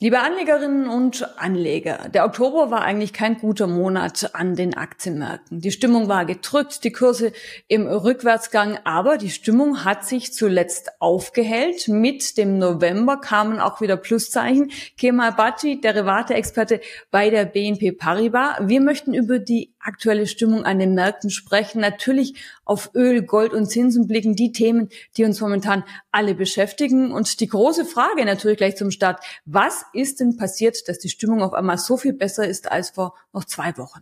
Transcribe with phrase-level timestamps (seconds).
[0.00, 5.60] Liebe Anlegerinnen und Anleger, der Oktober war eigentlich kein guter Monat an den Aktienmärkten.
[5.60, 7.30] Die Stimmung war gedrückt, die Kurse
[7.68, 11.86] im Rückwärtsgang, aber die Stimmung hat sich zuletzt aufgehellt.
[11.86, 14.72] Mit dem November kamen auch wieder Pluszeichen.
[14.98, 16.80] Kemal Bhatti, Derivate-Experte
[17.12, 18.56] bei der BNP Paribas.
[18.62, 21.80] Wir möchten über die aktuelle Stimmung an den Märkten sprechen.
[21.80, 22.34] Natürlich
[22.64, 27.12] auf Öl, Gold und Zinsen blicken die Themen, die uns momentan alle beschäftigen.
[27.12, 29.22] Und die große Frage natürlich gleich zum Start.
[29.44, 33.14] Was ist denn passiert, dass die Stimmung auf einmal so viel besser ist als vor
[33.32, 34.00] noch zwei Wochen?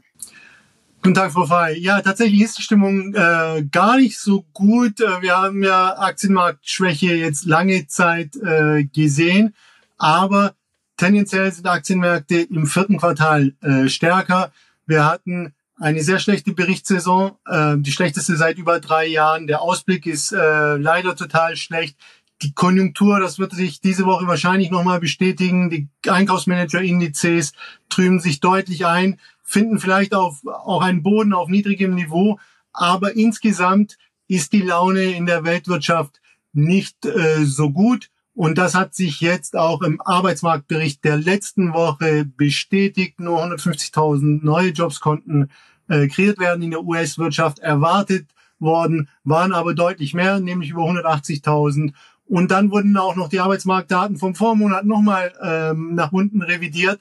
[1.02, 1.78] Guten Tag, Frau Frey.
[1.80, 5.00] Ja, tatsächlich ist die Stimmung äh, gar nicht so gut.
[5.00, 9.54] Äh, wir haben ja Aktienmarktschwäche jetzt lange Zeit äh, gesehen,
[9.98, 10.54] aber
[10.96, 14.52] tendenziell sind Aktienmärkte im vierten Quartal äh, stärker.
[14.87, 19.48] Wir hatten eine sehr schlechte Berichtssaison, äh, die schlechteste seit über drei Jahren.
[19.48, 21.96] Der Ausblick ist äh, leider total schlecht.
[22.42, 25.70] Die Konjunktur, das wird sich diese Woche wahrscheinlich nochmal bestätigen.
[25.70, 27.52] Die Einkaufsmanager-Indizes
[27.88, 32.40] trüben sich deutlich ein, finden vielleicht auf, auch einen Boden auf niedrigem Niveau.
[32.73, 36.20] Aber insgesamt ist die Laune in der Weltwirtschaft
[36.52, 38.09] nicht äh, so gut.
[38.35, 43.20] Und das hat sich jetzt auch im Arbeitsmarktbericht der letzten Woche bestätigt.
[43.20, 45.51] Nur 150.000 neue Jobs konnten
[45.88, 47.59] äh, kreiert werden in der US-Wirtschaft.
[47.60, 48.26] Erwartet
[48.59, 51.93] worden waren aber deutlich mehr, nämlich über 180.000.
[52.33, 56.99] Und dann wurden auch noch die Arbeitsmarktdaten vom Vormonat nochmal ähm, nach unten revidiert.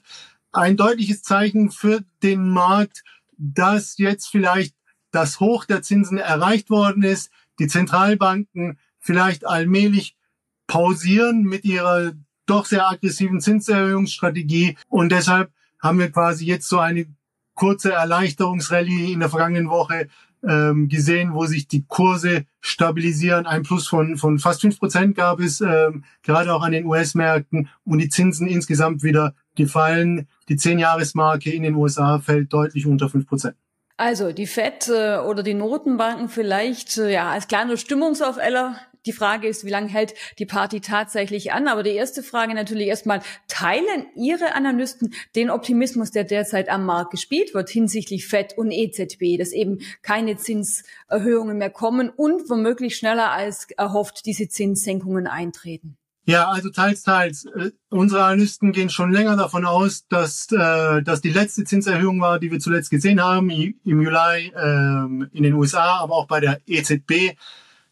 [0.52, 3.02] Ein deutliches Zeichen für den Markt,
[3.38, 4.74] dass jetzt vielleicht
[5.10, 7.30] das Hoch der Zinsen erreicht worden ist.
[7.60, 10.18] Die Zentralbanken vielleicht allmählich
[10.66, 12.12] pausieren mit ihrer
[12.44, 14.76] doch sehr aggressiven Zinserhöhungsstrategie.
[14.88, 17.06] Und deshalb haben wir quasi jetzt so eine
[17.54, 20.10] kurze Erleichterungsrallye in der vergangenen Woche
[20.48, 23.46] ähm, gesehen, wo sich die Kurse stabilisieren.
[23.46, 27.68] Ein Plus von, von fast fünf Prozent gab es ähm, gerade auch an den US-Märkten
[27.84, 30.28] und die Zinsen insgesamt wieder gefallen.
[30.48, 33.56] Die Zehn-Jahres-Marke in den USA fällt deutlich unter fünf Prozent.
[33.96, 38.76] Also die FED äh, oder die Notenbanken vielleicht äh, ja als kleiner Stimmungsaufeller
[39.06, 41.68] die Frage ist, wie lange hält die Party tatsächlich an?
[41.68, 47.10] Aber die erste Frage natürlich erstmal, teilen Ihre Analysten den Optimismus, der derzeit am Markt
[47.10, 53.30] gespielt wird hinsichtlich FED und EZB, dass eben keine Zinserhöhungen mehr kommen und womöglich schneller
[53.30, 55.96] als erhofft diese Zinssenkungen eintreten?
[56.24, 57.46] Ja, also teils, teils.
[57.46, 62.38] Äh, unsere Analysten gehen schon länger davon aus, dass, äh, dass die letzte Zinserhöhung war,
[62.38, 66.60] die wir zuletzt gesehen haben, im Juli äh, in den USA, aber auch bei der
[66.66, 67.36] EZB.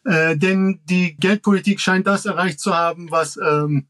[0.05, 3.89] Äh, denn die Geldpolitik scheint das erreicht zu haben, was, ähm,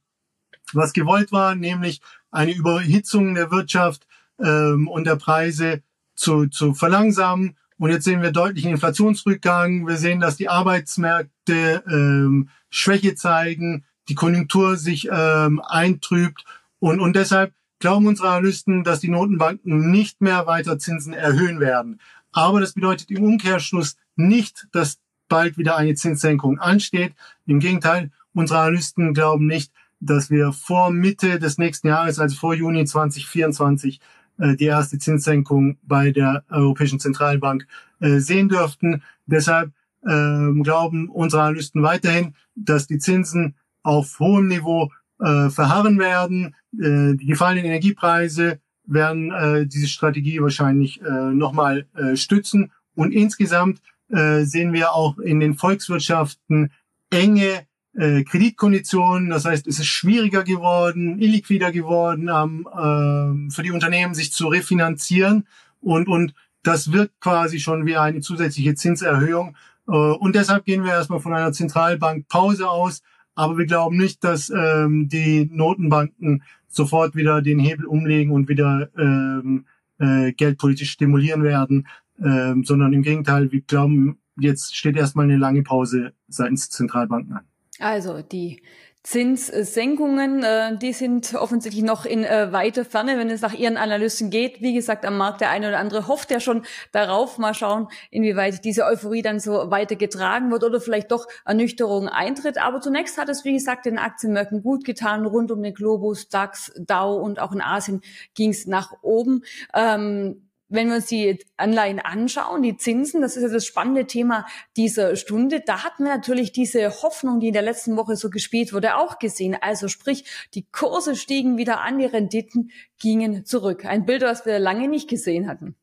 [0.72, 2.00] was gewollt war, nämlich
[2.30, 4.06] eine Überhitzung der Wirtschaft
[4.40, 5.82] ähm, und der Preise
[6.14, 7.56] zu, zu verlangsamen.
[7.78, 9.86] Und jetzt sehen wir deutlichen Inflationsrückgang.
[9.86, 16.44] Wir sehen, dass die Arbeitsmärkte ähm, Schwäche zeigen, die Konjunktur sich ähm, eintrübt.
[16.78, 22.00] Und, und deshalb glauben unsere Analysten, dass die Notenbanken nicht mehr weiter Zinsen erhöhen werden.
[22.32, 24.98] Aber das bedeutet im Umkehrschluss nicht, dass
[25.30, 27.14] bald wieder eine Zinssenkung ansteht.
[27.46, 32.54] Im Gegenteil, unsere Analysten glauben nicht, dass wir vor Mitte des nächsten Jahres, also vor
[32.54, 34.00] Juni 2024,
[34.40, 37.66] äh, die erste Zinssenkung bei der Europäischen Zentralbank
[38.00, 39.02] äh, sehen dürften.
[39.26, 39.70] Deshalb
[40.06, 46.54] ähm, glauben unsere Analysten weiterhin, dass die Zinsen auf hohem Niveau äh, verharren werden.
[46.72, 52.70] die gefallenen Energiepreise werden diese Strategie wahrscheinlich nochmal stützen.
[52.94, 53.80] Und insgesamt
[54.10, 56.72] äh, sehen wir auch in den Volkswirtschaften
[57.10, 59.30] enge äh, Kreditkonditionen.
[59.30, 64.48] Das heißt, es ist schwieriger geworden, illiquider geworden, ähm, äh, für die Unternehmen sich zu
[64.48, 65.46] refinanzieren.
[65.80, 69.56] Und, und das wirkt quasi schon wie eine zusätzliche Zinserhöhung.
[69.88, 73.02] Äh, und deshalb gehen wir erstmal von einer Zentralbankpause aus.
[73.34, 78.90] Aber wir glauben nicht, dass ähm, die Notenbanken sofort wieder den Hebel umlegen und wieder
[78.98, 79.64] ähm,
[79.98, 81.86] äh, geldpolitisch stimulieren werden
[82.22, 87.44] ähm, sondern im Gegenteil, wir glauben, jetzt steht erstmal eine lange Pause seitens Zentralbanken an.
[87.78, 88.60] Also die
[89.02, 94.28] Zinssenkungen, äh, die sind offensichtlich noch in äh, weiter Ferne, wenn es nach Ihren Analysen
[94.28, 94.60] geht.
[94.60, 97.38] Wie gesagt, am Markt der eine oder andere hofft ja schon darauf.
[97.38, 102.58] Mal schauen, inwieweit diese Euphorie dann so weiter getragen wird oder vielleicht doch Ernüchterung eintritt.
[102.58, 105.24] Aber zunächst hat es, wie gesagt, den Aktienmärkten gut getan.
[105.24, 108.02] Rund um den Globus, DAX, Dow und auch in Asien
[108.34, 109.44] ging es nach oben.
[109.74, 114.46] Ähm, wenn wir uns die Anleihen anschauen, die Zinsen, das ist ja das spannende Thema
[114.76, 118.72] dieser Stunde, da hatten wir natürlich diese Hoffnung, die in der letzten Woche so gespielt
[118.72, 119.56] wurde, auch gesehen.
[119.60, 120.24] Also sprich,
[120.54, 123.84] die Kurse stiegen wieder an, die Renditen gingen zurück.
[123.84, 125.74] Ein Bild, was wir lange nicht gesehen hatten.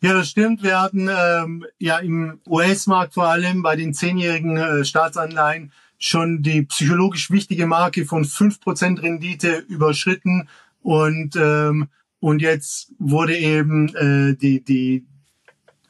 [0.00, 0.64] Ja, das stimmt.
[0.64, 6.62] Wir hatten ähm, ja im US-Markt vor allem bei den zehnjährigen äh, Staatsanleihen schon die
[6.62, 10.48] psychologisch wichtige Marke von fünf Prozent Rendite überschritten.
[10.80, 11.88] Und ähm,
[12.22, 15.04] und jetzt wurde eben äh, die die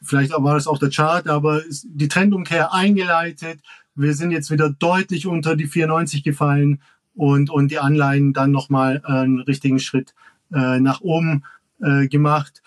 [0.01, 3.61] vielleicht war das auch der Chart, aber die Trendumkehr eingeleitet.
[3.93, 6.81] Wir sind jetzt wieder deutlich unter die 94 gefallen
[7.13, 10.15] und und die Anleihen dann nochmal einen richtigen Schritt
[10.51, 11.43] äh, nach oben
[11.79, 12.63] äh, gemacht.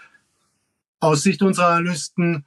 [1.00, 2.44] Aus Sicht unserer Analysten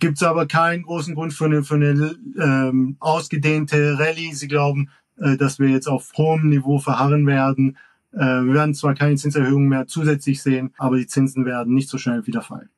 [0.00, 4.32] gibt es aber keinen großen Grund für eine, für eine ähm, ausgedehnte Rallye.
[4.32, 7.76] Sie glauben, äh, dass wir jetzt auf hohem Niveau verharren werden.
[8.12, 11.98] Äh, wir werden zwar keine Zinserhöhungen mehr zusätzlich sehen, aber die Zinsen werden nicht so
[11.98, 12.70] schnell wieder fallen.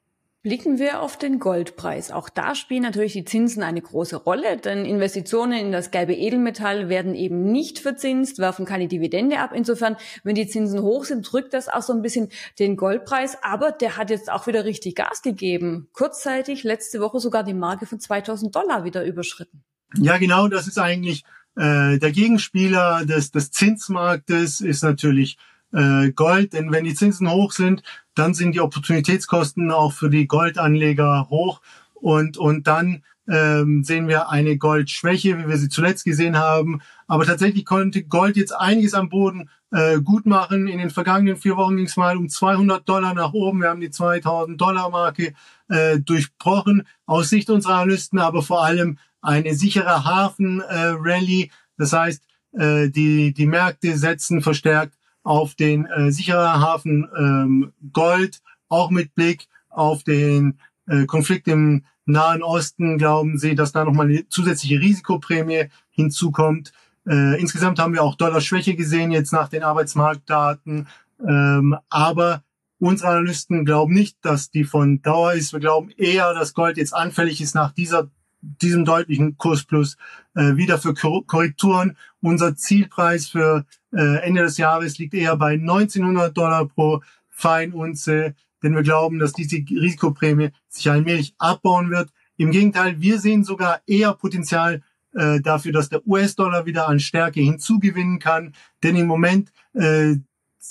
[0.43, 2.11] Blicken wir auf den Goldpreis.
[2.11, 6.89] Auch da spielen natürlich die Zinsen eine große Rolle, denn Investitionen in das gelbe Edelmetall
[6.89, 9.53] werden eben nicht verzinst, werfen keine Dividende ab.
[9.55, 13.39] Insofern, wenn die Zinsen hoch sind, drückt das auch so ein bisschen den Goldpreis.
[13.43, 15.89] Aber der hat jetzt auch wieder richtig Gas gegeben.
[15.93, 19.63] Kurzzeitig letzte Woche sogar die Marke von 2000 Dollar wieder überschritten.
[19.95, 20.49] Ja, genau.
[20.49, 21.23] Das ist eigentlich
[21.57, 25.39] äh, der Gegenspieler des, des Zinsmarktes ist natürlich
[25.73, 27.83] äh, Gold, denn wenn die Zinsen hoch sind,
[28.15, 31.61] dann sind die Opportunitätskosten auch für die Goldanleger hoch
[31.95, 36.81] und, und dann ähm, sehen wir eine Goldschwäche, wie wir sie zuletzt gesehen haben.
[37.07, 40.67] Aber tatsächlich konnte Gold jetzt einiges am Boden äh, gut machen.
[40.67, 43.61] In den vergangenen vier Wochen ging es mal um 200 Dollar nach oben.
[43.61, 45.35] Wir haben die 2000 Dollar Marke
[45.69, 46.87] äh, durchbrochen.
[47.07, 51.43] Aus Sicht unserer Analysten aber vor allem eine sichere Hafen-Rally.
[51.43, 51.49] Äh,
[51.79, 52.23] das heißt,
[52.53, 59.15] äh, die, die Märkte setzen verstärkt auf den äh, sicherer Hafen ähm, Gold, auch mit
[59.15, 64.81] Blick auf den äh, Konflikt im Nahen Osten, glauben Sie, dass da nochmal eine zusätzliche
[64.81, 66.73] Risikoprämie hinzukommt.
[67.07, 70.89] Äh, insgesamt haben wir auch Dollar-Schwäche gesehen jetzt nach den Arbeitsmarktdaten.
[71.21, 72.43] Ähm, aber
[72.81, 75.53] unsere Analysten glauben nicht, dass die von Dauer ist.
[75.53, 78.11] Wir glauben eher, dass Gold jetzt anfällig ist nach dieser
[78.43, 79.97] diesem deutlichen Kursplus
[80.35, 81.97] äh, wieder für Korrekturen.
[82.21, 88.75] Unser Zielpreis für äh, Ende des Jahres liegt eher bei 1900 Dollar pro Feinunze, denn
[88.75, 92.11] wir glauben, dass diese Risikoprämie sich allmählich abbauen wird.
[92.37, 94.83] Im Gegenteil, wir sehen sogar eher Potenzial
[95.15, 100.17] äh, dafür, dass der US-Dollar wieder an Stärke hinzugewinnen kann, denn im Moment äh,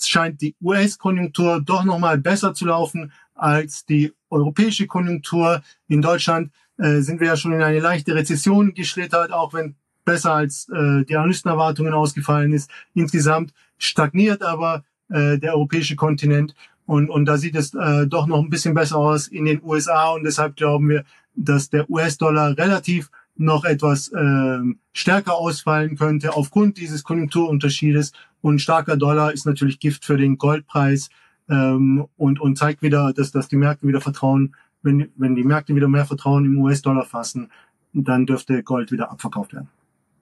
[0.03, 5.62] scheint die US-Konjunktur doch nochmal besser zu laufen als die europäische Konjunktur.
[5.88, 9.75] In Deutschland äh, sind wir ja schon in eine leichte Rezession geschlittert, auch wenn
[10.06, 12.69] besser als äh, die Analystenerwartungen ausgefallen ist.
[12.94, 18.39] Insgesamt stagniert aber äh, der europäische Kontinent und, und da sieht es äh, doch noch
[18.39, 21.03] ein bisschen besser aus in den USA und deshalb glauben wir,
[21.35, 24.59] dass der US-Dollar relativ noch etwas äh,
[24.94, 28.12] stärker ausfallen könnte aufgrund dieses Konjunkturunterschiedes.
[28.41, 31.09] Und starker Dollar ist natürlich Gift für den Goldpreis
[31.50, 35.75] ähm, und, und zeigt wieder, dass, dass die Märkte wieder Vertrauen wenn, wenn die Märkte
[35.75, 37.51] wieder mehr Vertrauen im US-Dollar fassen,
[37.94, 39.69] dann dürfte Gold wieder abverkauft werden.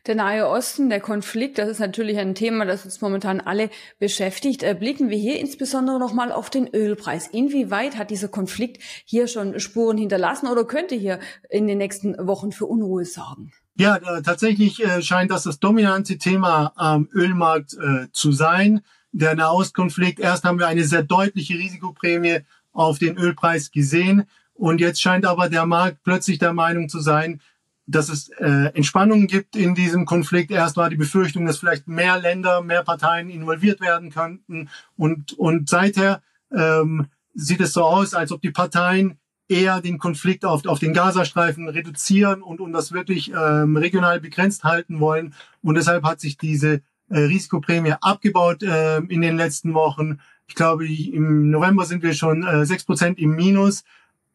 [0.05, 3.69] Der Nahe Osten, der Konflikt, das ist natürlich ein Thema, das uns momentan alle
[3.99, 4.63] beschäftigt.
[4.63, 7.27] Äh, blicken wir hier insbesondere nochmal auf den Ölpreis.
[7.27, 11.19] Inwieweit hat dieser Konflikt hier schon Spuren hinterlassen oder könnte hier
[11.49, 13.51] in den nächsten Wochen für Unruhe sorgen?
[13.75, 17.77] Ja, äh, tatsächlich äh, scheint das das dominante Thema am Ölmarkt
[18.11, 18.81] zu sein.
[19.11, 22.39] Der Nahostkonflikt, erst haben wir eine sehr deutliche Risikoprämie
[22.71, 24.25] auf den Ölpreis gesehen.
[24.59, 27.39] Und jetzt scheint aber der Markt plötzlich der Meinung zu sein,
[27.87, 30.51] dass es äh, Entspannungen gibt in diesem Konflikt.
[30.51, 34.69] Erst war die Befürchtung, dass vielleicht mehr Länder, mehr Parteien involviert werden könnten.
[34.97, 36.21] Und, und seither
[36.55, 39.17] ähm, sieht es so aus, als ob die Parteien
[39.47, 44.65] eher den Konflikt auf, auf den Gazastreifen reduzieren und, und das wirklich ähm, regional begrenzt
[44.65, 45.33] halten wollen.
[45.63, 50.19] Und deshalb hat sich diese äh, Risikoprämie abgebaut äh, in den letzten Wochen.
[50.47, 53.85] Ich glaube, im November sind wir schon äh, sechs äh, Prozent im Minus.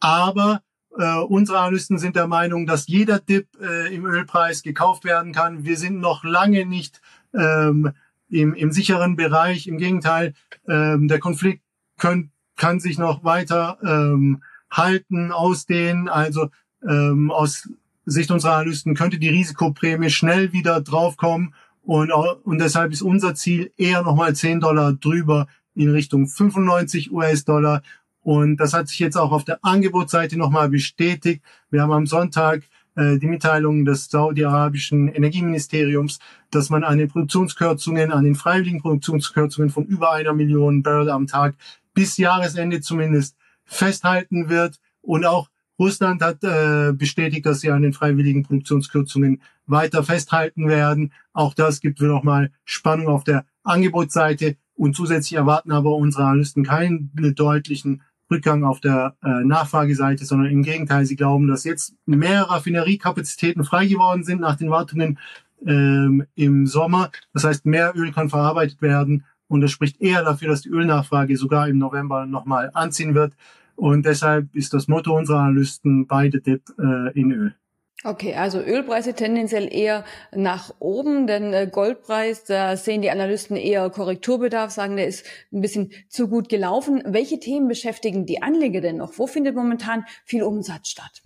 [0.04, 0.60] Aber
[0.98, 5.64] äh, unsere Analysten sind der Meinung, dass jeder Dip äh, im Ölpreis gekauft werden kann.
[5.64, 7.00] Wir sind noch lange nicht
[7.32, 7.90] ähm,
[8.28, 9.66] im, im sicheren Bereich.
[9.66, 10.34] Im Gegenteil,
[10.68, 11.62] ähm, der Konflikt
[11.98, 16.10] könnt, kann sich noch weiter ähm, halten, ausdehnen.
[16.10, 16.50] Also
[16.86, 17.70] ähm, aus
[18.04, 21.54] Sicht unserer Analysten könnte die Risikoprämie schnell wieder draufkommen.
[21.80, 27.80] Und, und deshalb ist unser Ziel eher nochmal 10 Dollar drüber in Richtung 95 US-Dollar
[28.24, 31.44] und das hat sich jetzt auch auf der Angebotsseite nochmal bestätigt.
[31.70, 32.62] Wir haben am Sonntag
[32.96, 36.18] äh, die Mitteilung des saudi-arabischen Energieministeriums,
[36.50, 41.26] dass man an den Produktionskürzungen, an den freiwilligen Produktionskürzungen von über einer Million Barrel am
[41.26, 41.54] Tag
[41.92, 44.80] bis Jahresende zumindest festhalten wird.
[45.02, 51.12] Und auch Russland hat äh, bestätigt, dass sie an den freiwilligen Produktionskürzungen weiter festhalten werden.
[51.34, 54.56] Auch das gibt wir nochmal Spannung auf der Angebotsseite.
[54.76, 60.62] Und zusätzlich erwarten aber unsere Analysten keinen deutlichen Rückgang auf der äh, Nachfrageseite, sondern im
[60.62, 65.18] Gegenteil, sie glauben, dass jetzt mehr Raffineriekapazitäten frei geworden sind nach den Wartungen
[65.66, 67.10] ähm, im Sommer.
[67.32, 71.36] Das heißt, mehr Öl kann verarbeitet werden Und das spricht eher dafür, dass die Ölnachfrage
[71.36, 73.34] sogar im November nochmal anziehen wird.
[73.76, 77.54] Und deshalb ist das Motto unserer Analysten beide Dip äh, in Öl.
[78.06, 83.88] Okay, also Ölpreise tendenziell eher nach oben, denn äh, Goldpreis, da sehen die Analysten eher
[83.88, 87.02] Korrekturbedarf, sagen, der ist ein bisschen zu gut gelaufen.
[87.06, 89.14] Welche Themen beschäftigen die Anleger denn noch?
[89.16, 91.22] Wo findet momentan viel Umsatz statt?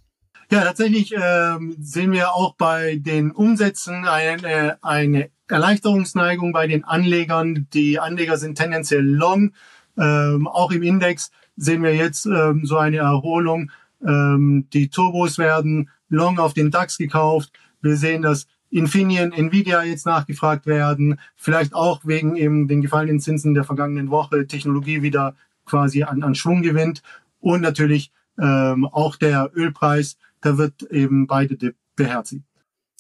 [0.52, 7.66] Ja, tatsächlich ähm, sehen wir auch bei den Umsätzen eine, eine Erleichterungsneigung bei den Anlegern.
[7.75, 9.52] Die Anleger sind tendenziell long.
[9.99, 13.73] Ähm, auch im Index sehen wir jetzt ähm, so eine Erholung.
[14.06, 17.52] Ähm, die Turbos werden long auf den DAX gekauft.
[17.80, 23.54] Wir sehen, dass Infineon, Nvidia jetzt nachgefragt werden, vielleicht auch wegen eben den gefallenen Zinsen
[23.54, 27.02] der vergangenen Woche Technologie wieder quasi an, an Schwung gewinnt
[27.40, 32.44] und natürlich ähm, auch der Ölpreis, da wird eben beide beherzigt.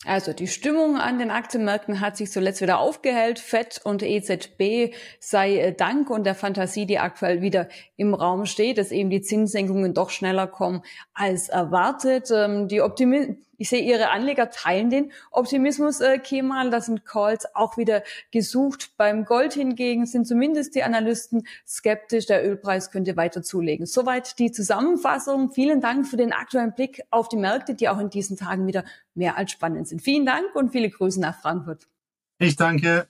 [0.04, 3.40] Also die Stimmung an den Aktienmärkten hat sich zuletzt wieder aufgehellt.
[3.40, 8.78] FED und EZB sei äh, Dank und der Fantasie, die aktuell wieder im Raum steht,
[8.78, 10.82] dass eben die Zinssenkungen doch schneller kommen
[11.14, 12.30] als erwartet.
[12.32, 16.70] Ähm, die Optimismus ich sehe, Ihre Anleger teilen den Optimismus, äh, Kemal.
[16.70, 18.92] Da sind Calls auch wieder gesucht.
[18.96, 22.26] Beim Gold hingegen sind zumindest die Analysten skeptisch.
[22.26, 23.84] Der Ölpreis könnte weiter zulegen.
[23.84, 25.50] Soweit die Zusammenfassung.
[25.50, 28.84] Vielen Dank für den aktuellen Blick auf die Märkte, die auch in diesen Tagen wieder
[29.14, 30.02] mehr als spannend sind.
[30.02, 31.88] Vielen Dank und viele Grüße nach Frankfurt.
[32.38, 33.08] Ich danke.